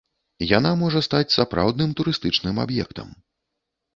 Яна 0.57 0.69
можа 0.83 1.01
стаць 1.07 1.33
сапраўдным 1.35 1.93
турыстычным 1.99 2.55
аб'ектам. 2.65 3.13